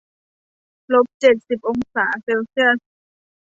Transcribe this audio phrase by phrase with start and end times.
[0.93, 2.77] ลบเจ็ดสิบองศาเซลเซียส